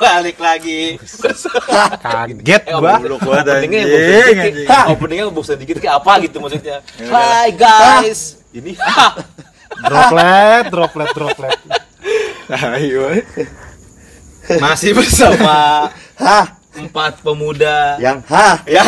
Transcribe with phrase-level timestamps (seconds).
[0.00, 0.96] balik lagi.
[2.00, 2.96] Kaget Eh, gua.
[2.96, 4.52] openingnya bosan.
[4.66, 6.80] Hah, Openingnya bosan dikit kayak apa gitu maksudnya.
[6.98, 8.40] Hai guys.
[8.50, 8.74] Ini
[9.80, 11.58] Droplet, droplet, droplet.
[12.50, 13.06] Ayo.
[14.58, 15.86] masih bersama
[16.74, 18.58] empat pemuda yang hah.
[18.66, 18.82] ya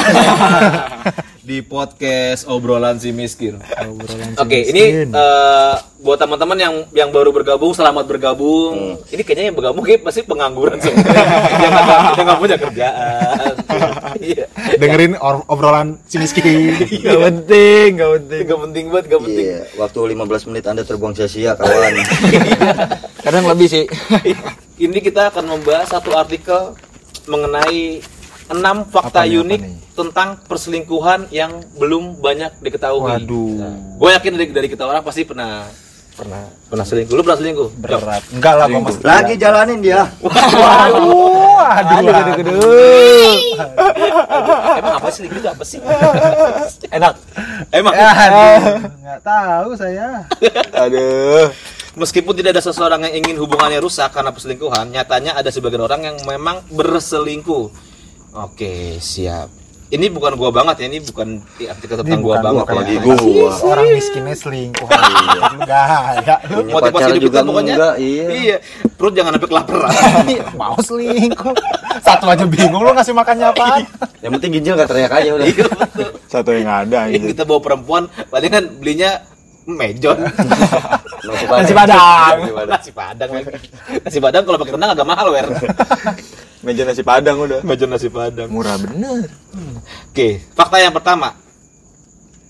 [1.42, 3.58] di podcast obrolan si miskin.
[3.58, 5.08] Obrolan Oke, si ini miskin.
[5.10, 9.02] eh, buat teman-teman yang yang baru bergabung, selamat bergabung.
[9.04, 11.02] Ini kayaknya yang bergabung kayak pasti pengangguran semua.
[12.14, 13.54] yang nggak punya kerjaan.
[14.12, 14.44] Iya.
[14.76, 16.76] dengerin or- obrolan si miskin.
[17.00, 18.42] Gak penting, gak penting.
[18.44, 19.46] Gak penting banget, gak penting.
[19.48, 21.92] Iya, waktu 15 menit Anda terbuang sia-sia kawan.
[23.26, 23.84] Kadang lebih sih.
[24.78, 26.76] Ini kita akan membahas satu artikel
[27.24, 28.04] mengenai
[28.50, 29.74] enam fakta Apa nih, apa unik nih?
[29.92, 33.04] tentang perselingkuhan yang belum banyak diketahui.
[33.22, 33.52] Waduh.
[34.00, 35.68] gue yakin dari, dari kita orang pasti pernah
[36.12, 37.14] pernah pernah selingkuh.
[37.16, 37.68] Lu pernah selingkuh?
[37.80, 38.22] Berat.
[38.32, 39.00] Enggak lah, gua masih.
[39.00, 40.12] Lagi jalanin dia.
[40.20, 43.36] Waduh, aduh, Aduh, aduh, aduh, aduh.
[44.76, 45.78] Emang apa sih selingkuh itu apa sih?
[46.96, 47.14] Enak.
[47.72, 48.60] Emang Aduh,
[49.00, 50.28] nggak tahu saya.
[50.84, 51.48] Aduh.
[51.92, 56.16] meskipun tidak ada seseorang yang ingin hubungannya rusak karena perselingkuhan, nyatanya ada sebagian orang yang
[56.24, 57.91] memang berselingkuh.
[58.32, 59.52] Oke, siap.
[59.92, 61.36] Ini bukan gua banget ya, ini bukan
[61.68, 63.00] artikel tentang Ini gua bukan banget gua, apalagi ya.
[63.04, 63.50] gua.
[63.60, 64.88] Orang miskinnya selingkuh.
[65.52, 66.34] Enggak, ya.
[66.48, 67.74] Lu Punya Motivasi hidup juga kita pokoknya.
[67.76, 68.26] enggak, iya.
[68.32, 68.56] Iya.
[68.96, 69.92] Perut jangan sampai kelaparan.
[70.64, 71.54] mau selingkuh.
[72.00, 73.84] Satu aja bingung lu ngasih makannya apaan?
[74.24, 75.46] Yang penting ginjal gak teriak aja udah.
[75.52, 75.66] Iya.
[76.24, 79.20] Satu yang ada Ini kita bawa perempuan, paling kan belinya
[79.68, 80.16] mejon.
[81.22, 82.36] Nasi Nasi padang.
[82.64, 83.30] Nasi padang.
[84.08, 85.46] Nasi padang kalau pakai rendang agak mahal, wer.
[86.62, 87.60] Meja nasi padang udah.
[87.66, 88.46] Mejon nasi padang.
[88.46, 89.26] Murah bener.
[90.14, 91.34] Oke, fakta yang pertama.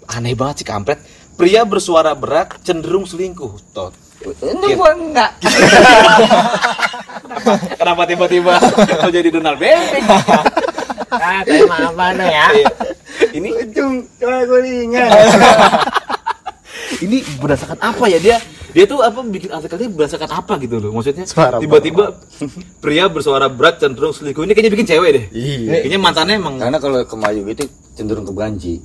[0.04, 1.00] Aneh banget sih kampret.
[1.32, 3.56] Pria bersuara berat cenderung selingkuh.
[3.72, 3.96] Tot.
[4.22, 5.32] Ini gua enggak.
[7.80, 8.60] Kenapa tiba-tiba
[9.02, 10.04] lo jadi Donald Bebek?
[11.12, 12.46] Ah, tema apa nih ya?
[12.56, 12.68] Iya.
[13.36, 15.12] Ini Ujung, coba gua ingat.
[17.04, 18.40] ini berdasarkan apa ya dia?
[18.72, 20.90] Dia tuh apa bikin artikelnya berdasarkan apa gitu loh?
[20.96, 22.16] Maksudnya Suara tiba-tiba
[22.80, 24.42] pria bersuara berat cenderung selingkuh.
[24.44, 25.24] Ini kayaknya bikin cewek deh.
[25.32, 25.84] Iya.
[25.84, 28.80] Kayaknya mantannya emang Karena kalau ke Mayu gitu cenderung ke ganji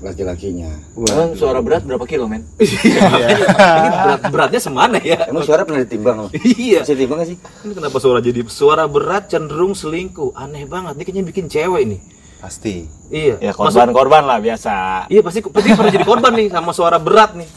[0.00, 0.72] laki-lakinya.
[0.96, 2.48] Emang suara berat berapa kilo, men?
[2.56, 5.28] ini berat beratnya semana ya?
[5.28, 6.30] Emang suara pernah ditimbang loh?
[6.32, 6.80] Iya.
[6.82, 7.36] Masih ditimbang gak sih?
[7.36, 10.32] Ini kenapa suara jadi suara berat cenderung selingkuh?
[10.32, 10.96] Aneh banget.
[10.96, 12.00] Ini kayaknya bikin cewek nih.
[12.40, 12.88] Pasti.
[13.12, 13.36] Iya.
[13.44, 15.06] Ya korban-korban lah biasa.
[15.12, 17.48] Iya pasti pasti pernah jadi korban nih sama suara berat nih.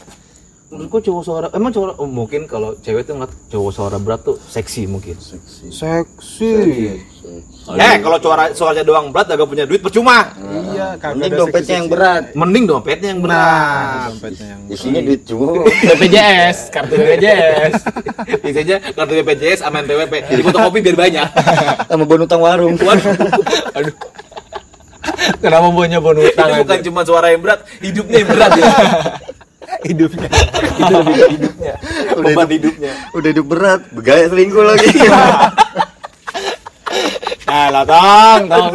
[0.73, 4.41] Menurutku cowok suara emang cowok oh, mungkin kalau cewek tuh ngeliat cowok suara berat tuh
[4.41, 5.13] seksi mungkin.
[5.69, 6.49] Seksi.
[7.77, 10.33] Eh kalau suara suaranya doang berat agak punya duit percuma.
[10.73, 12.23] Iya, kagak Mending dompetnya yang berat.
[12.33, 14.09] Mending dompetnya yang Nah, berat.
[14.17, 15.45] dompetnya yang Isinya duit cuma.
[15.63, 17.73] BPJS, kartu BPJS.
[18.41, 20.13] Isinya kartu BPJS sama NPWP.
[20.25, 21.27] Jadi fotokopi biar banyak.
[21.85, 22.73] Sama bonutang warung.
[22.81, 23.13] Waduh.
[23.77, 23.95] Aduh.
[25.39, 28.67] Kenapa punya bonus Itu bukan cuma suara yang berat, hidupnya yang berat ya.
[29.81, 30.29] Hidupnya.
[30.77, 31.73] Itu lebih ke hidupnya.
[32.13, 32.91] Beban hidupnya.
[33.17, 34.89] Udah hidup berat, begaya selingkuh lagi.
[37.53, 38.73] Nah, lah tong, tong.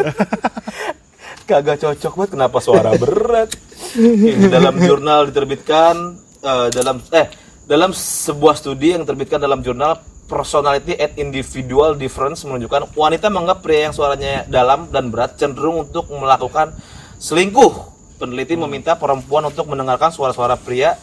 [1.50, 3.50] kagak cocok banget kenapa suara berat
[3.98, 6.14] Ini dalam jurnal diterbitkan
[6.47, 7.26] eh, dalam eh
[7.66, 9.98] dalam sebuah studi yang diterbitkan dalam jurnal
[10.28, 16.04] Personality and Individual Difference menunjukkan wanita menganggap pria yang suaranya dalam dan berat cenderung untuk
[16.12, 16.76] melakukan
[17.16, 17.97] selingkuh.
[18.18, 20.98] Peneliti meminta perempuan untuk mendengarkan suara-suara pria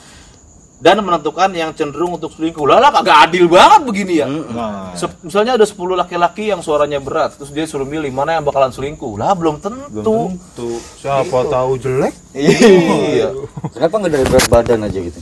[0.83, 2.67] dan menentukan yang cenderung untuk selingkuh.
[2.67, 4.27] Lah kagak adil banget begini ya.
[4.27, 4.91] Nah,
[5.23, 9.15] misalnya ada 10 laki-laki yang suaranya berat, terus dia suruh milih mana yang bakalan selingkuh.
[9.15, 10.35] Lah belum tentu.
[10.59, 12.11] Tuh, siapa tahu jelek?
[12.35, 13.31] Iya.
[13.71, 15.19] Kenapa nggak dari berat badan aja gitu?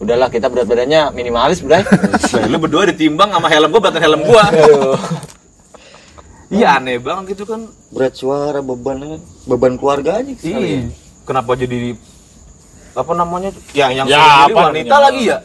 [0.00, 1.84] udahlah kita berat badannya minimalis, Bray.
[2.48, 4.44] Lu berdua ditimbang sama helm gua beratan helm gua.
[6.50, 7.68] Iya aneh banget gitu kan.
[7.94, 10.30] Berat suara, beban beban keluarga aja.
[10.40, 10.86] Iya.
[11.26, 11.98] Kenapa jadi
[12.90, 13.50] apa namanya?
[13.70, 15.04] Ya yang Ya, apa wanita namanya?
[15.04, 15.38] lagi ya?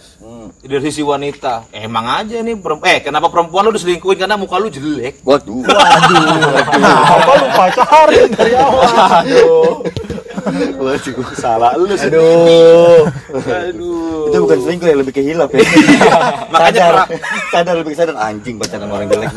[0.61, 1.69] Dari sisi wanita.
[1.69, 5.21] Emang aja nih perem- eh kenapa perempuan lu diselingkuhin karena muka lu jelek?
[5.21, 5.61] Waduh.
[5.61, 8.89] Apa lu pacarin dari awal?
[9.21, 9.85] Aduh.
[10.75, 11.25] Waduh.
[11.33, 12.09] Salah lu sih.
[12.09, 13.05] Aduh.
[13.37, 14.25] Aduh.
[14.25, 15.61] Itu bukan selingkuh ya, lebih ke hilaf ya.
[16.49, 17.09] Makanya sadar, pra-
[17.51, 19.29] sadar lebih sadar anjing pacaran orang jelek.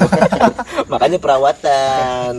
[0.93, 2.35] Makanya perawatan.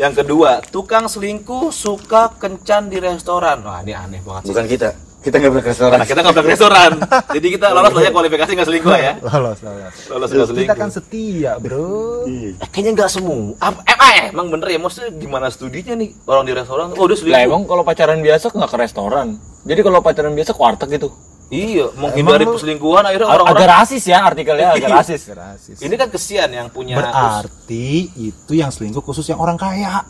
[0.00, 3.60] Yang kedua, tukang selingkuh suka kencan di restoran.
[3.60, 4.56] Wah, ini aneh banget sih.
[4.56, 4.88] Bukan kita.
[5.20, 5.92] Kita nggak pernah ke restoran.
[5.92, 6.90] Karena kita nggak pernah ke restoran.
[7.36, 9.12] Jadi kita lolos lah ya kualifikasi nggak selingkuh ya.
[9.28, 9.94] Lolos, lolos.
[10.08, 10.72] Lolos nggak selingkuh.
[10.72, 12.24] Kita kan setia, Bro.
[12.24, 12.56] Iya.
[12.56, 13.52] Eh, Kayaknya nggak semua.
[13.60, 14.80] Apa, eh, eh, emang bener ya?
[14.80, 16.16] Maksudnya gimana studinya nih?
[16.24, 17.44] Orang di restoran, oh dia Lah selingkuh.
[17.44, 19.26] emang kalau pacaran biasa nggak ke restoran.
[19.68, 21.12] Jadi kalau pacaran biasa ke warteg gitu.
[21.50, 25.20] Iya, menghindari perselingkuhan akhirnya Agak orang-orang rasis ya artikelnya agak rasis.
[25.34, 25.76] Rasis.
[25.82, 30.06] ini kan kesian yang punya Berarti itu yang selingkuh khusus yang orang kaya.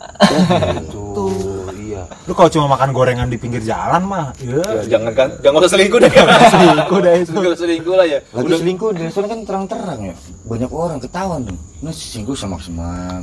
[0.93, 2.05] tuh, iya.
[2.29, 4.97] Lu kalau cuma makan gorengan di pinggir jalan mah, Ya, ya.
[4.97, 6.11] jangan kan, jangan usah selingkuh deh.
[6.13, 7.31] Selingkuh dah itu.
[7.33, 8.19] Jangan selingkuh lah ya.
[8.21, 10.15] Lagi selingkuh di restoran kan terang-terang ya.
[10.45, 11.57] Banyak orang ketahuan tuh.
[11.81, 12.37] Nah, selingkuh.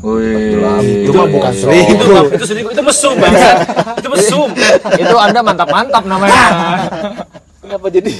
[0.02, 0.58] Wih.
[0.58, 0.82] Gelap.
[0.82, 2.24] Itu mah bukan Itu, selingkuh.
[2.34, 3.50] itu selingkuh, itu mesum bangsa.
[4.02, 4.48] itu mesum.
[4.98, 6.42] Itu Anda mantap-mantap namanya.
[7.68, 8.12] Kenapa jadi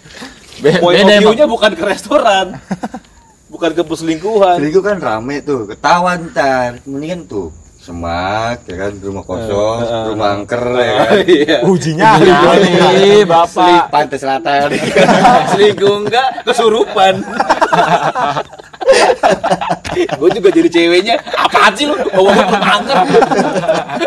[0.62, 2.60] Be- point of beda view-nya bukan ke restoran.
[3.48, 4.60] Bukan ke perselingkuhan.
[4.60, 6.80] Selingkuh kan rame tuh, ketahuan ntar.
[6.84, 7.48] Mendingan tuh
[7.80, 9.78] semak ya kan rumah kosong,
[10.12, 11.12] rumah angker ya kan.
[11.40, 11.58] Iya.
[11.64, 12.28] Uji nyali.
[12.28, 13.88] Nyali, Bapak.
[13.88, 14.68] Pantai Selatan.
[15.56, 17.24] selingkuh enggak kesurupan
[20.20, 21.16] gue juga jadi ceweknya.
[21.34, 21.94] Apaan sih lu?
[22.14, 22.98] Bawa gue ke angker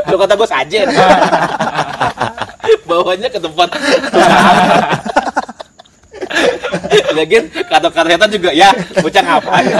[0.09, 0.87] lu kata gue sajen
[2.89, 3.69] bawanya ke tempat
[7.17, 8.69] Lagian kata-kata setan juga ya
[9.01, 9.73] bocah ngapain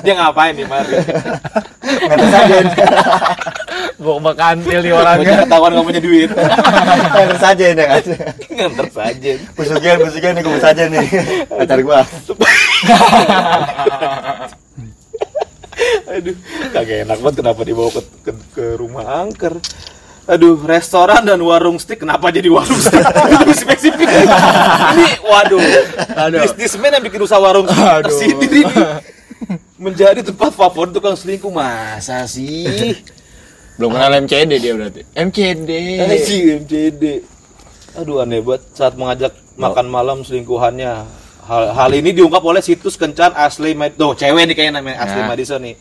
[0.00, 0.96] dia ngapain nih mari
[1.90, 2.66] Nggak sajen.
[3.98, 5.34] Makantil nih bocah orangnya.
[5.42, 6.30] ketahuan gak punya duit
[7.42, 8.02] sajen ya kan.
[8.46, 11.06] nganter sajen Pesugihan, pesugihan nih gue sajen nih.
[11.50, 12.00] Pacar gua.
[16.10, 16.36] Aduh,
[16.74, 19.54] kagak enak banget kenapa dibawa ke, ke, ke rumah angker.
[20.30, 23.02] Aduh, restoran dan warung steak kenapa jadi warung steak?
[23.02, 24.06] Lebih spesifik.
[24.06, 25.58] Ini waduh.
[26.38, 28.62] Bisnismen yang bikin usaha warung steak tersendiri.
[29.74, 32.94] Menjadi tempat favorit tukang selingkuh masa sih?
[33.74, 35.02] Belum kenal MCD dia berarti.
[35.10, 35.70] MCD.
[35.98, 37.04] Anjing MCD.
[37.96, 41.08] Aduh aneh banget saat mengajak makan malam selingkuhannya.
[41.42, 45.18] Hal, hal ini diungkap oleh situs kencan asli Mad- Tuh, cewek nih kayaknya namanya asli
[45.18, 45.26] Nah.
[45.26, 45.74] Madison nih.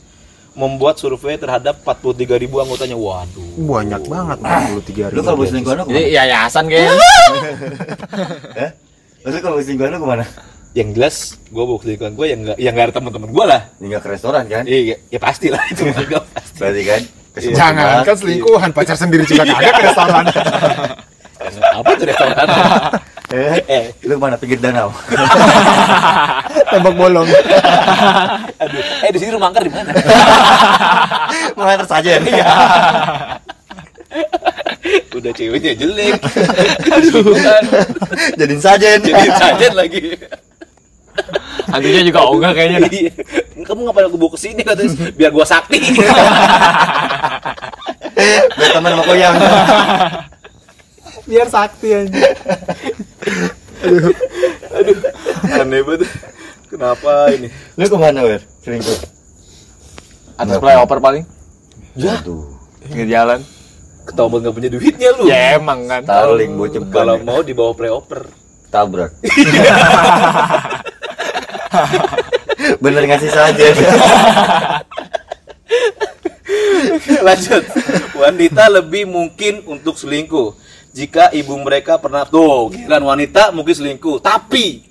[0.60, 3.00] Membuat survei terhadap 43 ribu anggotanya.
[3.00, 3.48] Waduh.
[3.64, 6.96] Banyak banget 43 Lu kalau selingkuhan lu Jadi yayasan kayaknya.
[8.60, 8.72] Hah?
[9.24, 10.26] Lu kalau selingkuhan lu ke mana?
[10.76, 11.16] Yang jelas
[11.48, 13.62] gue bawa selingkuhan gue yang gak, yang gak ada teman-teman gue lah.
[13.80, 14.64] Tinggal ke restoran kan?
[14.68, 16.60] Iya, ya pasti lah itu juga pasti.
[16.60, 17.02] Berarti kan?
[17.40, 20.26] sebuah Jangan kan selingkuhan, pacar sendiri juga kagak ke restoran.
[21.80, 22.48] Apa tuh restoran?
[23.30, 24.42] Eh, eh, lu ke mana?
[24.42, 24.90] Pinggir danau.
[26.74, 27.30] Tembak bolong.
[28.62, 29.94] aduh, eh di sini rumah angker di mana?
[31.54, 32.26] Mau nganter sajen.
[35.14, 36.18] Udah ceweknya jelek.
[36.98, 37.64] Aduh, kan.
[38.34, 38.98] Jadiin sajen.
[38.98, 40.02] Jadi sajen lagi.
[41.70, 42.90] Hantunya juga ogah kayaknya.
[42.90, 43.14] Iya.
[43.62, 45.14] Kamu ngapain aku bawa ke sini katanya?
[45.14, 45.78] Biar gua sakti.
[48.58, 49.36] Biar teman sama koyang.
[51.30, 52.10] Biar sakti aja.
[54.70, 54.96] Aduh,
[55.56, 56.10] aneh banget.
[56.70, 57.48] Kenapa ini?
[57.76, 58.42] Lu ke mana, Wer?
[58.62, 58.98] Selingkuh.
[60.38, 61.24] Atas flyover paling.
[61.98, 62.22] Ya.
[62.22, 62.46] Tuh.
[62.86, 63.40] Pinggir jalan.
[64.06, 65.24] Ketahuan gak punya duitnya lu.
[65.26, 66.02] Ya emang kan.
[66.06, 68.30] Taling bocep Kalau mau dibawa playoper.
[68.70, 69.18] tabrak.
[72.84, 73.74] Bener ngasih sajen.
[77.26, 77.64] Lanjut.
[78.14, 80.54] Wanita lebih mungkin untuk selingkuh
[80.90, 84.18] jika ibu mereka pernah tuh, giliran wanita mungkin selingkuh.
[84.20, 84.90] Tapi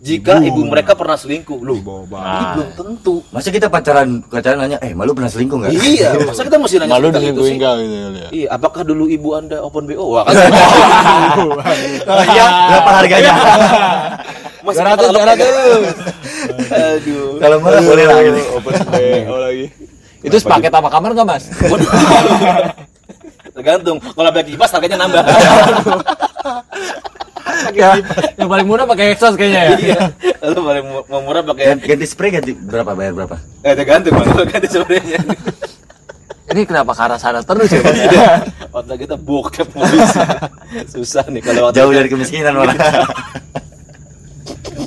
[0.00, 3.14] jika ibu mereka pernah selingkuh, lu Bawa ini belum tentu.
[3.28, 5.72] Masa kita pacaran, pacaran nanya, eh malu pernah selingkuh nggak?
[5.76, 7.60] Iya, masa kita mesti nanya Malu tentang itu diselingkuhin sih?
[7.60, 8.28] kau gitu ya.
[8.32, 10.06] Iya, apakah dulu ibu anda open BO?
[10.16, 10.32] Wah, kan
[12.08, 13.32] Oh iya, berapa harganya?
[14.64, 15.34] masih 200, katalog ya?
[15.36, 16.70] 200.
[16.70, 17.28] Aduh.
[17.40, 18.40] Kalau murah boleh lah gitu.
[18.56, 19.66] Open BO lagi.
[20.24, 21.44] Itu sepaket sama kamar nggak mas?
[23.54, 23.96] Tergantung.
[24.00, 25.22] Kalau pakai kipas harganya nambah.
[27.76, 27.90] ya,
[28.40, 29.74] yang paling murah pakai exhaust kayaknya ya.
[29.78, 29.98] Iya.
[30.40, 30.84] Lalu paling
[31.24, 33.36] murah pakai Ganti, ganti spray ganti berapa bayar berapa?
[33.62, 34.26] eh tergantung Bang.
[34.26, 35.18] Kalau ganti sebenarnya.
[36.50, 37.78] Ini kenapa ke arah sana terus ya?
[37.78, 37.94] Mas?
[37.94, 38.30] Iya.
[38.74, 40.24] Otak kita bokep mau bisa.
[40.90, 42.74] Susah nih kalau otak Jauh dari kemiskinan malah.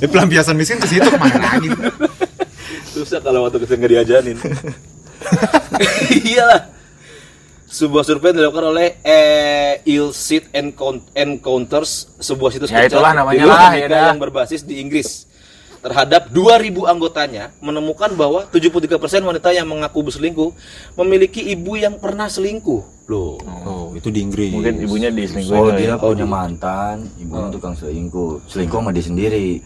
[0.02, 1.70] Ya, pelampiasan miskin ke situ ke mana lagi?
[2.92, 4.36] susah kalau waktu kita nggak diajarin.
[6.28, 6.73] Iyalah.
[7.74, 13.90] Sebuah survei dilakukan oleh eh, Ilsit Encount- Encounters, sebuah situs Ya, itulah namanya lah, ya
[13.90, 14.14] dah.
[14.14, 15.26] yang berbasis di Inggris.
[15.82, 18.88] Terhadap 2000 anggotanya menemukan bahwa 73%
[19.20, 20.54] wanita yang mengaku berselingkuh
[20.96, 23.10] memiliki ibu yang pernah selingkuh.
[23.10, 23.36] Loh.
[23.66, 24.54] Oh, itu di Inggris.
[24.54, 25.58] Mungkin ibunya diselingkuhin.
[25.60, 25.94] Oh dia ya.
[25.98, 28.48] punya mantan, ibunya tukang selingkuh.
[28.48, 29.60] Selingkuh sama dia sendiri.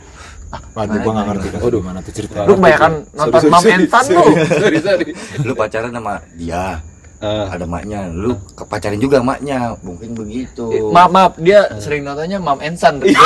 [0.49, 1.81] Waduh, gua nggak ngerti kan Waduh.
[1.85, 2.39] gimana tuh cerita.
[2.49, 4.25] Lu kebanyakan nonton Mam Entan lu.
[4.49, 5.07] sorry, sorry.
[5.45, 6.81] Lu pacaran sama dia,
[7.19, 7.51] Ah.
[7.51, 8.07] ada maknya.
[8.09, 10.71] Lu kepacarin juga maknya, mungkin begitu.
[10.71, 13.03] Eh, Maaf, maaf, dia sering nontonnya Mam Ensan.
[13.07, 13.19] Iya.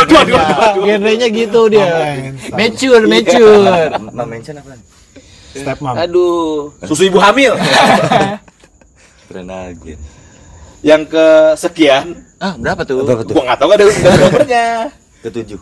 [0.80, 1.84] Genrenya gitu dia.
[1.84, 2.00] Mam
[2.32, 2.56] Ensan.
[2.56, 3.56] Mature, mature.
[4.12, 4.72] Ma mention apa?
[5.52, 5.92] Step mom.
[5.92, 7.52] Aduh, susu ibu hamil.
[9.28, 9.94] Keren aja.
[10.82, 13.06] yang kesekian, Ah, berapa tuh?
[13.06, 13.38] Apa tuh?
[13.38, 14.66] gua nggak tahu ada ada nomornya.
[15.22, 15.60] Ketujuh.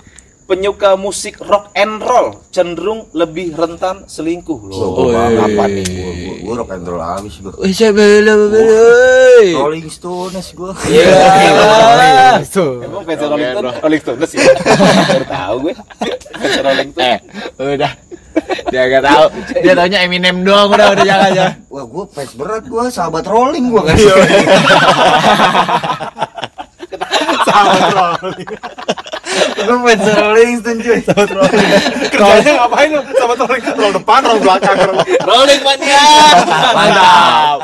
[0.50, 5.07] Penyuka musik rock and roll cenderung lebih rentan selingkuh loh.
[5.07, 5.47] Gua iya.
[5.47, 5.87] apa nih?
[6.42, 7.54] Gua rock and roll abis gua.
[7.62, 8.35] Wih, bela.
[9.54, 10.75] Rolling Stones gua.
[10.90, 12.42] Iya.
[12.42, 12.83] Itu.
[12.83, 14.42] Emang fans Rolling Stone, Rolling Stones ya?
[15.07, 15.75] Baru tahu gue.
[16.35, 17.23] Fans Rolling Stone.
[17.54, 17.92] Eh, udah.
[18.75, 19.26] Dia gak tahu.
[19.62, 21.54] Dia taunya Eminem doang udah udah jangan jangan.
[21.71, 23.95] Wah, gua fans berat gua, sahabat Rolling gua kan.
[27.47, 28.50] Sahabat rolling.
[29.60, 31.00] Gua fans Rolling Stone cuy.
[32.12, 33.00] Kerjanya ngapain lu?
[33.12, 33.64] Sahabat rolling.
[33.72, 34.76] Roll depan, roll belakang.
[34.80, 36.04] roll- Rolling mania.
[36.72, 37.58] Mantap.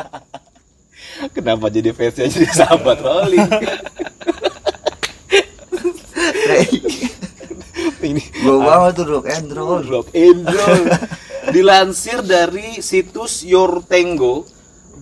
[1.33, 3.49] Kenapa jadi fansnya jadi sahabat Rolling?
[7.97, 9.81] Ini Gua banget tuh rock and roll.
[9.81, 10.85] rock and roll.
[11.49, 14.45] Dilansir dari situs Your Tango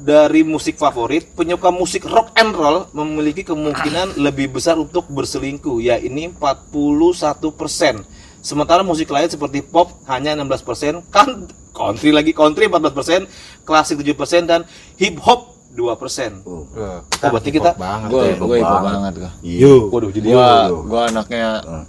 [0.05, 6.29] dari musik favorit, penyuka musik rock and roll memiliki kemungkinan lebih besar untuk berselingkuh, yakni
[6.29, 8.05] 41%.
[8.39, 13.25] Sementara musik lain seperti pop hanya 16%, kan country lagi country 14%,
[13.65, 14.61] klasik 7% dan
[14.95, 16.45] hip hop 2%.
[16.45, 18.09] Oh, Oh, berarti kita- banget.
[18.13, 18.35] Gue ya.
[18.37, 19.31] gue ibu banget gue.
[19.41, 19.73] iya.
[19.83, 20.49] Waduh, jadi Gua
[20.85, 21.85] gua anaknya Hmm.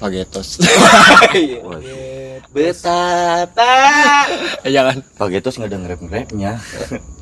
[0.00, 0.58] Pagetos.
[1.62, 1.78] Wah,
[2.52, 3.72] Betapa.
[4.68, 5.00] eh jangan.
[5.16, 6.52] Pak Getos nggak ada nge-rap-nge-rapnya.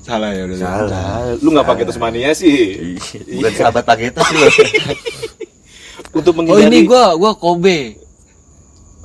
[0.02, 0.58] Salah ya udah.
[0.58, 0.86] Salah.
[0.90, 2.98] Nah, lu nggak pakai mania sih.
[3.38, 4.46] Bukan sahabat Pak Getos lu.
[6.18, 7.94] Untuk Oh menghindari ini gua gua Kobe.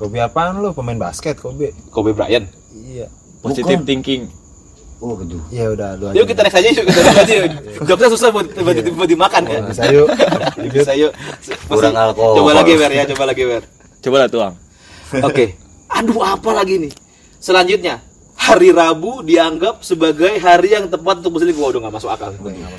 [0.01, 0.73] Kobe apaan lu?
[0.73, 1.69] Pemain basket Kobe.
[1.93, 2.49] Kobe Bryant.
[2.73, 3.05] Iya.
[3.45, 3.85] Positive Bukan.
[3.85, 4.23] thinking.
[5.03, 5.37] Oh, aduh.
[5.53, 6.17] Ya udah lu aja.
[6.17, 9.59] Yuk kita next aja yuk, kita next aja susah buat buat, buat dimakan ya.
[9.69, 10.07] Bisa yuk.
[10.73, 11.11] Bisa yuk.
[11.69, 12.41] Kurang alkohol.
[12.41, 13.63] Coba lagi Wer ya, coba lagi Wer.
[14.01, 14.53] Coba lah tuang.
[15.21, 15.64] Oke.
[15.87, 16.91] Aduh apa lagi nih?
[17.37, 18.01] Selanjutnya,
[18.35, 21.61] hari Rabu dianggap sebagai hari yang tepat untuk berselingkuh.
[21.61, 22.29] Wah, udah nggak masuk akal.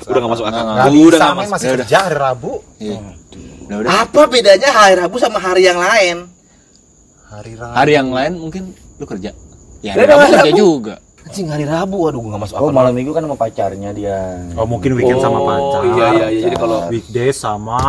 [0.03, 0.61] Udah nggak masuk akal.
[0.61, 1.53] Nggak, Gak Udah bisa, nggak men, masuk.
[1.53, 2.53] masih Ya kerja hari Rabu.
[2.77, 2.99] Iya.
[3.63, 3.89] Udah udah.
[4.01, 6.17] Apa bedanya hari Rabu sama hari yang lain?
[7.27, 7.73] Hari Rabu.
[7.73, 8.63] Hari yang lain mungkin
[8.97, 9.31] lu kerja.
[9.79, 10.95] Ya, Udah, hari Rabu udah, kerja juga.
[11.27, 12.63] Anjing hari Rabu, aduh gua nggak masuk akal.
[12.63, 14.19] Oh, malam minggu kan sama pacarnya dia.
[14.55, 15.81] Oh mungkin weekend sama Oh, pacar.
[15.85, 16.41] iya, iya, iya.
[16.43, 17.79] Jadi kalau- weekdays sama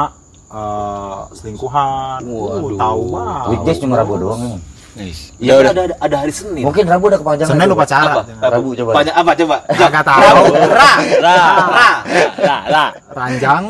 [0.49, 2.25] eh, selingkuhan.
[2.25, 2.67] Waduh.
[2.67, 3.47] Uh, tahu banget.
[3.53, 4.59] Weekdays cuma Rabu doang.
[4.99, 5.71] Iya, Udah udah.
[5.71, 6.63] ada, ada ada hari Senin.
[6.63, 7.51] Mungkin Rabu udah kepanjangan.
[7.51, 7.83] Senin lu coba.
[7.83, 8.09] pacaran.
[8.11, 8.49] apa?
[8.49, 8.91] Rabu coba.
[8.93, 9.57] Banyak apa coba?
[9.71, 10.21] Kagak tahu.
[10.21, 10.53] Rabu.
[10.69, 10.91] Ra.
[11.19, 11.37] Ra.
[11.69, 11.91] Ra.
[12.39, 12.85] Ra, ra.
[13.09, 13.63] Ranjang.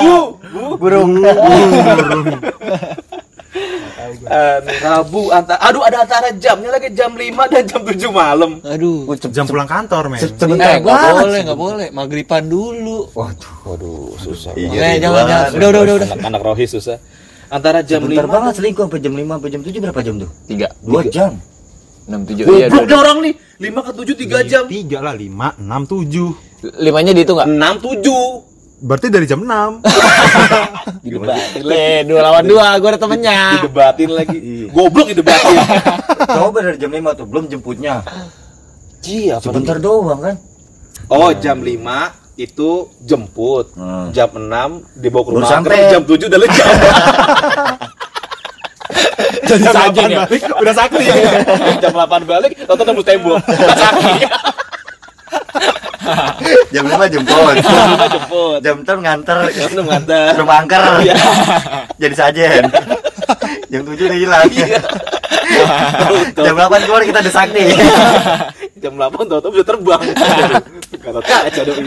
[0.00, 0.16] Bu.
[0.44, 0.62] Bu.
[0.76, 1.10] Burung.
[4.22, 8.50] Eh, Rabu antara aduh ada antara jamnya lagi jam 5 dan jam 7 malam.
[8.64, 9.04] Aduh.
[9.28, 10.18] Jam pulang kantor, men.
[10.18, 11.22] Sebentar Eh, nggak banget.
[11.22, 11.88] boleh, nggak boleh.
[11.92, 13.12] Magriban dulu.
[13.12, 13.54] Waduh.
[13.62, 14.56] Waduh, susah.
[14.56, 15.48] Iya, di jangan, jangan.
[15.52, 16.08] Udah, udah, udah, udah.
[16.08, 16.96] Anak, anak rohis susah.
[17.52, 20.30] Antara jam Bentar 5 banget selingkuh sampai jam 5 sampai jam 7 berapa jam tuh?
[20.48, 20.68] Tiga.
[20.80, 21.36] Dua jam.
[22.02, 22.44] Enam tujuh.
[22.48, 22.98] Iya, Goblok nih udah.
[23.04, 23.34] orang nih.
[23.60, 24.64] 5 ke 7 3 jam.
[24.66, 26.32] Tiga lah, lima, enam, tujuh.
[26.80, 27.48] Limanya dihitung nggak?
[27.52, 28.50] 6 7.
[28.82, 29.78] Berarti dari jam 6
[31.06, 31.78] Didebatin lagi.
[31.78, 32.66] Eh, dua lawan dua.
[32.82, 33.38] Gua ada temennya.
[33.60, 34.38] Didebatin lagi.
[34.72, 35.54] Goblok didebatin.
[36.40, 38.02] Coba dari jam 5 tuh belum jemputnya.
[39.04, 40.34] Iya, Sebentar doang kan.
[41.06, 43.72] Oh, jam 5 itu jemput.
[43.76, 44.08] Hmm.
[44.12, 45.92] Jam 6 dibawa ke rumah sampai.
[45.92, 46.66] jam 7 udah lejam.
[49.42, 50.24] Jadi saja ya.
[50.24, 51.04] balik, udah sakti
[51.82, 53.38] jam 8 balik, tonton tembus tembok.
[53.76, 54.30] Sakit.
[56.74, 57.54] Jam 5 jemput.
[57.62, 58.58] Jam 5 jemput.
[58.62, 59.38] Jam 6 nganter.
[59.54, 60.32] Jam 6 nganter.
[60.40, 60.82] Rumah angker.
[61.06, 61.14] Iya.
[62.00, 62.64] Jadi sajen.
[63.72, 64.48] Jam 7 udah hilang.
[64.50, 64.80] Iya.
[66.34, 67.70] Jam 8 keluar kita desak nih.
[68.80, 70.00] Jam 8 tau-tau bisa terbang.
[70.96, 71.86] Kata kaca dong.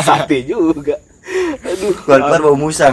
[0.00, 0.96] Sakti juga.
[1.64, 1.92] Aduh.
[2.04, 2.92] Keluar-keluar bau musang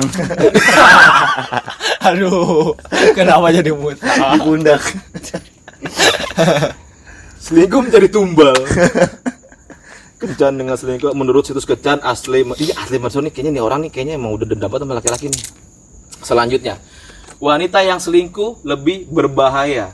[2.12, 2.76] Aduh.
[3.16, 4.08] Kenapa jadi muta?
[4.36, 4.82] di pundak.
[7.40, 8.56] Selingkuh menjadi tumbal.
[10.22, 13.92] Kencan dengan selingkuh menurut situs Kencan asli iya asli Marso nih kayaknya nih orang nih
[13.92, 15.44] kayaknya emang udah dendam banget sama laki-laki nih.
[16.22, 16.76] Selanjutnya,
[17.42, 19.90] wanita yang selingkuh lebih berbahaya.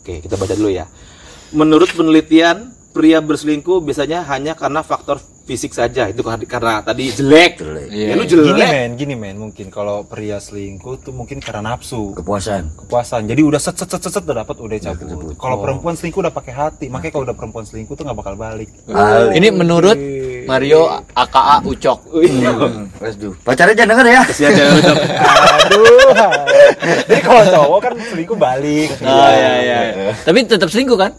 [0.00, 0.86] Oke, kita baca dulu ya.
[1.50, 6.06] Menurut penelitian, pria berselingkuh biasanya hanya karena faktor fisik saja.
[6.06, 7.58] Itu karena, tadi jelek.
[7.58, 7.86] Jelek.
[7.90, 8.68] Ya, lu Gini jelek.
[8.70, 12.70] men, gini men, mungkin kalau pria selingkuh tuh mungkin karena nafsu, Kepuasan.
[12.78, 13.26] kepuasan.
[13.26, 15.34] Jadi udah set set set set, set udah dapat udah cabut.
[15.34, 18.70] Kalau perempuan selingkuh udah pakai hati, makanya kalau udah perempuan selingkuh tuh nggak bakal balik.
[18.86, 19.34] Balik.
[19.34, 19.98] Ini menurut
[20.50, 21.98] Mario AKA Ucok.
[22.10, 23.34] Hmm, Aduh.
[23.46, 24.20] Pacarnya jangan denger ya.
[24.26, 24.96] Kasihan jangan ucap.
[25.62, 26.10] Aduh.
[27.06, 28.90] Jadi kalau cowok kan selingkuh balik.
[29.06, 29.78] Oh iya iya.
[30.26, 31.14] Tapi tetap selingkuh kan?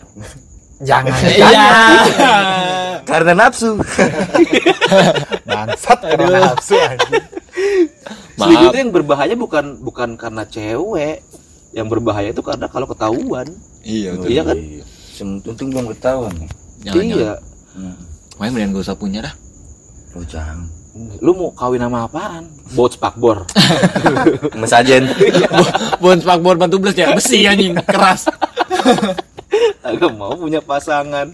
[0.83, 1.15] Jangan.
[1.31, 1.79] Iya.
[3.09, 3.79] Karena nafsu.
[5.49, 7.23] Bangsat karena nafsu anjing.
[8.35, 11.23] Selingkuh itu yang berbahaya bukan bukan karena cewek.
[11.71, 13.47] Yang berbahaya itu karena kalau ketahuan.
[13.81, 14.27] Iya betul.
[14.27, 14.57] Iya kan?
[15.15, 16.35] Sem- Untung belum ketahuan.
[16.83, 17.15] Jangan, iya.
[17.39, 18.10] jangan.
[18.41, 19.35] Makanya mendingan gak usah punya dah.
[20.25, 20.65] Jangan.
[21.21, 22.49] lu mau kawin sama apaan?
[22.73, 23.45] Bot spakbor.
[24.65, 25.05] Mesajen.
[26.01, 28.25] Bon spakbor bantu belas ya, besi anjing, keras.
[29.85, 31.29] Agak mau punya pasangan.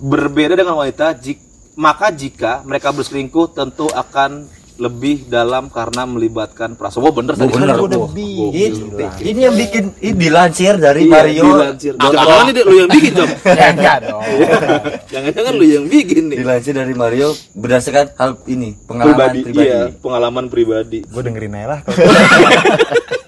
[0.00, 1.36] Berbeda dengan wanita, jik,
[1.76, 4.48] maka jika mereka berselingkuh tentu akan
[4.78, 7.02] lebih dalam karena melibatkan perasaan.
[7.02, 7.50] Oh bener tadi.
[7.50, 8.08] bener, Wah, Bu.
[8.08, 8.54] gokil.
[8.54, 11.42] Ini, ini yang bikin ini dilansir dari Iya, Mario.
[11.44, 11.92] dilansir.
[11.94, 13.30] Jangan-jangan ini lu yang bikin, Jom.
[13.58, 14.22] Ya enggak dong.
[15.12, 16.38] Jangan-jangan lu yang bikin nih.
[16.38, 19.66] Dilansir dari Mario berdasarkan hal ini pengalaman Pribadi, pribadi.
[19.66, 20.98] iya, pengalaman pribadi.
[21.04, 21.80] Gue dengerin aja lah.
[21.82, 21.98] kalau-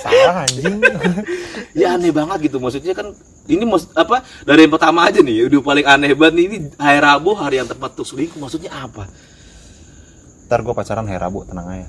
[0.00, 0.80] Salah anjing.
[1.70, 3.14] Ya aneh banget gitu maksudnya kan
[3.46, 6.98] ini mus, apa dari yang pertama aja nih udah paling aneh banget nih ini hari
[6.98, 9.06] Rabu hari yang tepat untuk selingkuh maksudnya apa?
[10.50, 11.86] Ntar gue pacaran hari Rabu, tenang aja.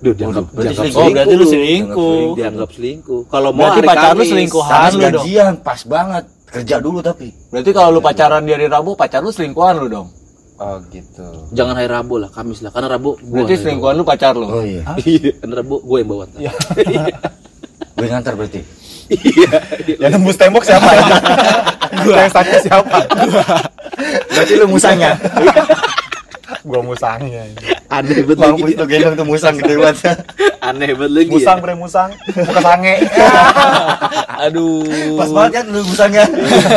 [0.00, 1.04] Duh, dianggap, berarti dianggap selingkuh.
[1.04, 2.24] Oh, berarti lu selingkuh.
[2.40, 3.20] Dianggap selingkuh.
[3.28, 4.88] Kalau mau Berarti hari pacar lu selingkuhan.
[4.88, 5.04] Lu dong.
[5.04, 6.24] gajian pas banget.
[6.48, 7.28] Kerja dulu tapi.
[7.52, 10.08] Berarti kalau lu pacaran di hari Rabu, pacar lu selingkuhan lu dong.
[10.56, 11.52] Oh gitu.
[11.52, 12.72] Jangan hari Rabu lah, Kamis lah.
[12.72, 14.48] Karena Rabu gua Berarti selingkuhan lu pacar lu.
[14.48, 14.88] Oh iya.
[15.04, 16.24] Iya, karena Rabu gue yang bawa.
[16.40, 16.52] Iya.
[17.98, 18.62] Gue ngantar berarti.
[20.00, 21.04] Yang nembus tembok siapa ya?
[22.06, 22.98] Gue yang sakit siapa?
[24.32, 25.12] Berarti lu musangnya.
[26.68, 27.42] Gue musangnya.
[27.88, 28.62] Aneh banget Bang lagi.
[28.68, 30.16] Puito gendong tuh musang gede banget.
[30.68, 31.30] Aneh banget lagi.
[31.32, 31.62] Musang ya.
[31.64, 32.10] bre musang.
[32.36, 32.94] Muka sange.
[34.44, 34.84] Aduh.
[35.16, 36.24] Pas banget kan lu musangnya.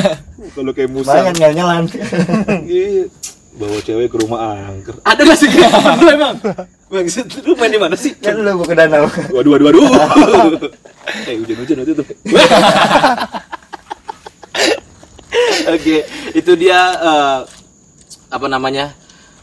[0.56, 1.20] Kalau kayak musang.
[1.20, 1.84] Banyak nggak nyelan.
[2.64, 3.04] Iya.
[3.52, 4.40] Bawa cewek ke rumah
[4.72, 4.96] angker.
[5.04, 6.40] Ada gak sih kayak lu emang?
[6.88, 8.16] Maksud lu main di mana sih?
[8.16, 9.12] Kan lu gua ke danau.
[9.36, 9.84] Waduh, waduh, waduh.
[11.28, 12.04] eh, hujan-hujan waktu itu.
[15.68, 15.96] Oke,
[16.32, 17.40] itu dia eh,
[18.32, 18.96] apa namanya?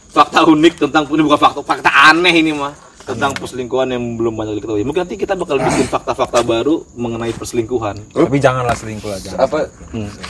[0.09, 4.57] Fakta unik tentang ini bukan fakta fakta aneh ini mah tentang perselingkuhan yang belum banyak
[4.57, 4.81] diketahui.
[4.83, 7.97] Mungkin nanti kita bakal bikin fakta-fakta baru mengenai perselingkuhan.
[8.09, 9.39] Tapi janganlah selingkuh jangan.
[9.43, 9.57] Apa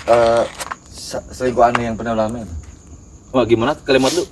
[0.06, 0.44] eh
[0.86, 2.44] sa- selingkuh aneh yang pernah alami?
[3.30, 4.26] Wah, gimana kalimat lu?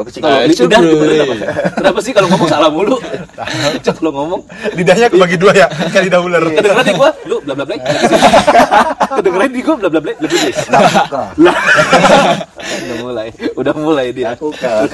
[0.00, 0.24] Apa sih?
[0.24, 0.80] Ah, Itu sudah.
[0.80, 1.34] kenapa?
[1.76, 2.96] Kenapa sih kalau ngomong salah mulu?
[3.84, 4.40] Cok lo ngomong
[4.72, 6.40] Lidahnya kebagi dua ya, kayak lidah ular.
[6.48, 7.76] kedengeran di gua lu bla bla bla
[9.20, 10.54] kedengeran di gua bla bla bla lebih deh
[11.36, 11.54] lah
[12.80, 14.86] udah mulai udah mulai dia Lakukan.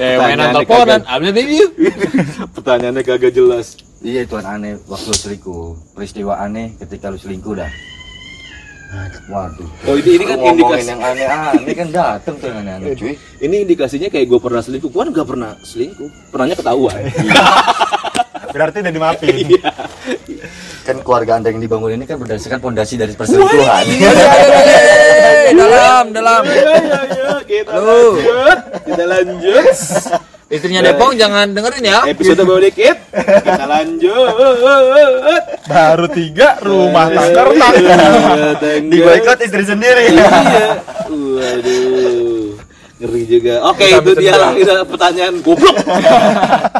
[0.00, 1.66] Eh, mainan teleponan, ambil video.
[2.56, 5.92] pertanyaannya kagak jelas Iya tuan aneh waktu selingkuh.
[5.92, 7.68] Peristiwa aneh ketika lu selingkuh dah.
[9.30, 9.70] Waduh.
[9.86, 13.14] oh ini ini kan indikasi yang aneh-aneh kan dateng tuh yang aneh-aneh cuy.
[13.38, 16.98] ini indikasinya kayak gua pernah selingkuh gua kan gak pernah selingkuh pernahnya ketahuan
[18.50, 19.46] Berarti udah dimaafin.
[20.80, 23.84] Kan keluarga anda yang dibangun ini kan berdasarkan pondasi dari perselingkuhan.
[23.84, 26.42] Eh, dalam, dalam.
[26.46, 28.16] ya ya ya kita Lu.
[28.16, 29.64] lanjut kita lanjut
[30.50, 31.98] Istrinya Depong jangan dengerin ya.
[32.06, 34.34] episode baru dikit kita lanjut
[35.64, 37.72] Baru tiga rumah tangga retak.
[38.82, 40.10] Di boykot istri sendiri.
[40.10, 42.54] iya waduh
[43.00, 44.52] ngeri juga oke itu dia lah
[44.84, 45.72] pertanyaan goblok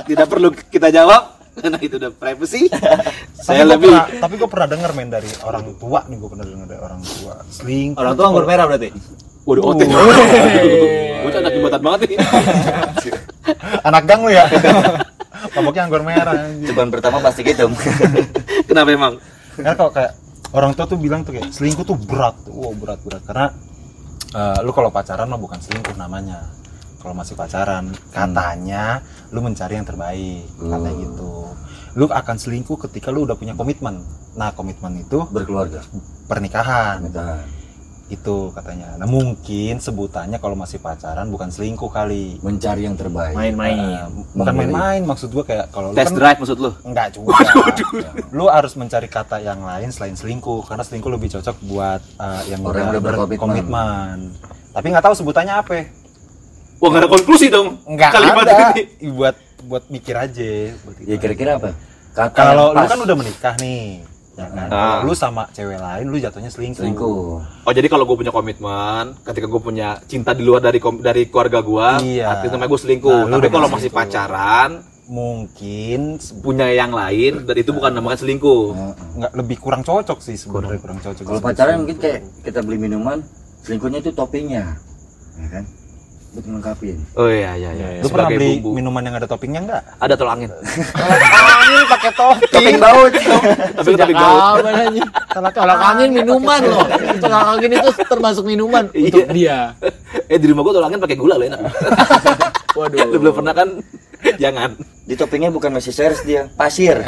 [0.05, 2.63] tidak perlu kita jawab karena itu udah privacy
[3.45, 6.29] saya Tapi gua lebih pernah, tapi gue pernah denger men dari orang tua nih gue
[6.29, 7.99] pernah denger dari orang tua selingkuh.
[7.99, 8.89] Orang tua anggur merah berarti.
[9.41, 9.89] waduh otek
[11.21, 12.19] bocah anak jembatan banget nih
[13.89, 14.45] Anak gang lu ya.
[15.51, 16.37] Maboknya anggur merah.
[16.37, 16.69] anjing.
[16.69, 17.73] Cobaan pertama pasti hitam.
[18.65, 19.15] kenapa emang
[19.57, 20.13] Karena kalau kayak
[20.51, 23.47] orang tua tuh bilang tuh kayak selingkuh tuh berat tuh, wow berat berat karena
[24.31, 26.45] eh, lu kalau pacaran mah bukan selingkuh namanya.
[27.01, 31.03] Kalau masih pacaran katanya lu mencari yang terbaik, katanya Hmm.
[31.03, 31.31] gitu.
[31.95, 34.03] Lu akan selingkuh ketika lu udah punya komitmen.
[34.35, 35.83] Nah komitmen itu Berkeluarga.
[36.25, 37.43] pernikahan Nah,
[38.07, 38.99] itu katanya.
[38.99, 42.43] Nah mungkin sebutannya kalau masih pacaran bukan selingkuh kali.
[42.43, 43.39] mencari yang terbaik.
[43.39, 43.79] Main-main.
[43.79, 47.39] Eh, bukan main-main maksud gua kayak kalau lu test kan drive maksud lu Enggak juga.
[48.37, 52.63] Lu harus mencari kata yang lain selain selingkuh karena selingkuh lebih cocok buat uh, yang
[52.63, 54.17] Orang yang udah berkomitmen.
[54.71, 55.79] Tapi nggak tahu sebutannya apa.
[56.81, 58.73] wah nggak ada konklusi dong Enggak kalimat ada.
[58.73, 60.53] ini Buat buat mikir aja.
[60.79, 61.21] buat Ya itu.
[61.21, 61.71] kira-kira apa?
[62.11, 64.03] Kata Kalau lu kan udah menikah nih,
[64.35, 64.67] ya kan?
[64.67, 64.99] Ah.
[64.99, 66.83] Kalau Lu sama cewek lain, lu jatuhnya selingkuh.
[66.83, 67.23] selingkuh.
[67.63, 71.61] Oh jadi kalau gue punya komitmen, ketika gue punya cinta di luar dari dari keluarga
[71.61, 72.35] gue, Iya.
[72.35, 73.21] artinya namanya gue selingkuh.
[73.25, 73.99] Nah, Tapi kalau masih selingkuh.
[74.01, 74.71] pacaran,
[75.11, 76.01] Mungkin
[76.39, 78.65] punya yang lain, dan itu bukan namanya selingkuh.
[78.71, 81.25] Nah, nggak lebih kurang cocok sih sebenarnya kurang cocok.
[81.25, 83.19] Kalau pacaran mungkin kayak kita beli minuman,
[83.61, 84.79] selingkuhnya itu toppingnya.
[85.35, 85.65] Ya kan?
[86.31, 86.95] Buat melengkapi.
[87.19, 87.89] Oh iya iya iya.
[88.01, 88.79] Lu pernah beli bumbu.
[88.79, 89.83] minuman yang ada toppingnya enggak?
[89.99, 90.47] Ada tol angin.
[90.47, 92.51] Angin pakai topping.
[92.55, 93.11] Topping baut.
[93.11, 94.39] Tapi Sejak tapi gaul.
[94.39, 95.03] kapan aja?
[95.51, 96.87] Tolak angin minuman loh.
[97.19, 99.07] Tolak angin itu termasuk minuman Iya.
[99.11, 99.59] untuk dia.
[100.25, 101.61] Eh di rumah gue tol angin pakai gula loh enak.
[102.79, 103.11] Waduh.
[103.11, 103.69] Lu belum pernah kan?
[104.39, 104.71] Jangan.
[105.03, 107.03] Di toppingnya bukan masih seres dia, pasir.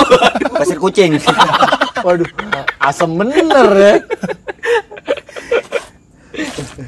[0.51, 1.23] pasir kucing.
[2.03, 2.27] Waduh.
[2.77, 3.95] Asem bener ya.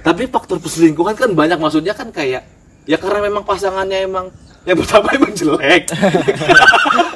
[0.02, 2.46] Tapi faktor perselingkuhan kan banyak maksudnya kan kayak
[2.84, 4.28] Ya karena memang pasangannya emang
[4.64, 5.88] yang pertama emang jelek.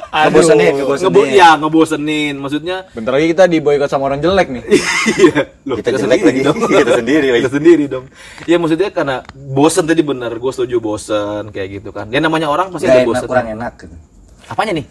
[0.09, 1.05] Ngebosenin, ngebosenin.
[1.13, 2.35] Ngebo ya, ngebosenin.
[2.41, 4.63] Maksudnya Bentar lagi kita diboykot sama orang jelek nih.
[5.21, 6.41] Iya, loh, Kita jelek lagi.
[6.81, 7.41] Kita sendiri lagi.
[7.45, 8.05] Kita sendiri dong.
[8.49, 12.09] Ya maksudnya karena bosen tadi bener, gue setuju bosen kayak gitu kan.
[12.09, 13.29] Ya namanya orang pasti ada bosen.
[13.29, 13.93] kurang enak gitu.
[14.49, 14.85] Apanya nih?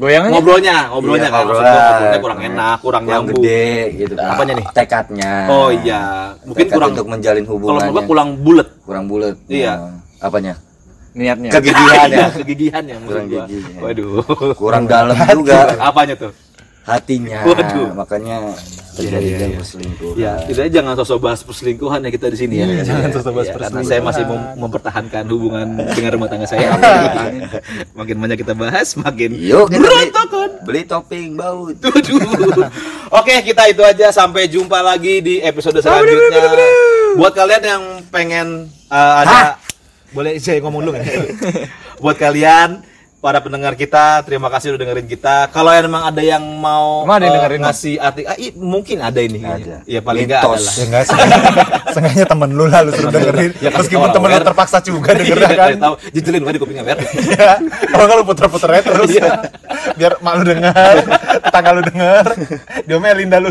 [0.00, 0.32] Goyangannya.
[0.32, 1.42] Ngobrolnya, ngobrolnya Iya, kan.
[1.44, 3.42] Gua ngobrolnya kurang enak, kurang yang nyambung.
[3.44, 4.30] gede gitu kan.
[4.32, 4.66] Apanya nih?
[4.72, 5.32] Tekadnya.
[5.46, 6.02] Oh iya,
[6.40, 7.74] mungkin Tekad kurang untuk menjalin Kalau hubungan.
[7.76, 8.68] menurut gua kurang bulat.
[8.80, 9.36] kurang bulat.
[9.46, 9.72] Iya.
[9.76, 10.54] Oh, Apanya?
[11.10, 11.50] Niatnya.
[11.50, 12.26] Kegigihan ya.
[12.38, 13.44] Kegigihannya maksud Kurang ya.
[13.78, 14.10] Waduh.
[14.54, 16.32] Kurang dalam juga Apanya tuh?
[16.90, 17.40] Hatinya.
[17.44, 17.94] Waduh.
[17.94, 18.36] Makanya
[18.90, 19.62] terjadi Iya, iya, yeah, iya.
[19.62, 20.12] selingkuh.
[20.14, 22.66] Ya, tidak jangan sosok bahas perselingkuhan ya kita di sini ya.
[22.82, 23.88] jangan sosok bahas Karena perselingkuhan.
[23.88, 26.68] saya masih mem- mempertahankan hubungan dengan rumah tangga saya.
[27.98, 30.50] makin banyak kita bahas, makin Yuk kita beli, berantakan.
[30.66, 31.76] beli topping baut.
[31.78, 32.20] Waduh.
[33.20, 36.44] Oke, kita itu aja sampai jumpa lagi di episode selanjutnya.
[37.16, 38.46] Buat kalian yang pengen
[38.86, 39.58] uh, ada
[40.10, 41.06] boleh saya ngomong dulu nggak?
[42.02, 42.82] Buat kalian
[43.20, 45.52] para pendengar kita, terima kasih udah dengerin kita.
[45.52, 47.66] Kalau yang memang ada yang mau Emang ada yang uh, dengerin, Mas?
[47.68, 49.38] ngasih arti, ah, i- mungkin ada ini.
[49.38, 49.84] Ada.
[49.84, 50.72] Ya paling enggak adalah.
[50.72, 51.02] Ya enggak
[51.90, 55.68] Seenggaknya temen lu lah lu suruh dengerin Ya, Meskipun temen lu terpaksa juga Iya, kan
[55.76, 55.94] tahu.
[56.10, 56.98] Jejelin gua di kupingnya, Wer.
[57.02, 57.48] Iya
[57.90, 59.30] Kalau lu puter-puter aja terus Iya.
[59.94, 60.94] Biar mak lu denger
[61.42, 62.24] Tetangga lu denger
[62.86, 63.50] Diomelin dah lu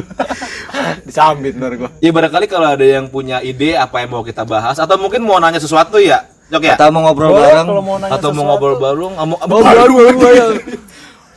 [1.02, 1.90] Disambit ntar gua.
[2.00, 5.38] Ya barangkali kalau ada yang punya ide apa yang mau kita bahas atau mungkin mau
[5.38, 6.74] nanya sesuatu ya, Jok ya?
[6.76, 7.68] Atau mau ngobrol Boleh, bareng.
[7.70, 10.54] mau atau mau ngobrol bareng, mau Oh, baru baru.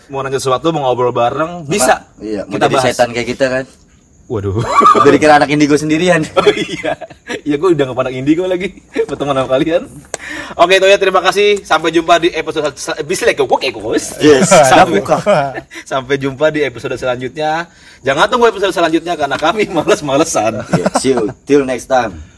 [0.09, 2.09] mau nanya sesuatu, mau ngobrol bareng, bisa.
[2.16, 2.85] Iya, kita jadi bahas.
[2.92, 3.64] setan kayak kita kan.
[4.31, 4.64] Waduh.
[5.03, 6.25] Udah dikira anak indigo sendirian.
[6.40, 6.96] Oh iya.
[7.42, 8.72] Iya gue udah nggak indigo lagi
[9.11, 9.83] berteman sama kalian.
[10.57, 11.61] Oke itu ya terima kasih.
[11.61, 12.72] Sampai jumpa di episode
[13.29, 14.16] like gue kayak.
[14.22, 15.05] Yes, sampai,
[15.85, 17.68] sampai jumpa di episode selanjutnya.
[18.01, 20.64] Jangan tunggu episode selanjutnya karena kami males-malesan.
[20.70, 22.32] Yeah, see you till next time.